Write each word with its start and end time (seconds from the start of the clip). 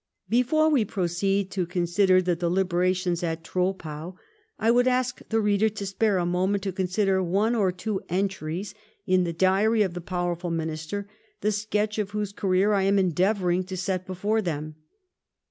Before 0.29 0.67
we 0.67 0.83
proceed 0.83 1.51
to 1.51 1.67
consider 1.67 2.23
the 2.23 2.35
deliberations 2.35 3.21
at 3.21 3.43
Troppau 3.43 4.15
I 4.57 4.71
would 4.71 4.87
ask 4.87 5.21
the 5.29 5.39
reader 5.39 5.69
to 5.69 5.85
spare 5.85 6.17
a 6.17 6.25
moment 6.25 6.63
to 6.63 6.71
consider 6.71 7.21
one 7.21 7.53
or 7.53 7.71
two 7.71 8.01
entries 8.09 8.73
in 9.05 9.25
the 9.25 9.31
diary 9.33 9.83
of 9.83 9.93
the 9.93 10.01
powerful 10.01 10.49
minister 10.49 11.07
the 11.41 11.51
sketch 11.51 11.99
of 11.99 12.09
whose 12.17 12.33
career 12.33 12.73
I 12.73 12.81
am 12.81 12.97
endeavouring 12.97 13.63
to 13.65 13.77
set 13.77 14.07
before 14.07 14.41
them. 14.41 14.73